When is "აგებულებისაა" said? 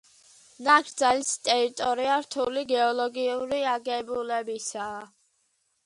3.77-5.03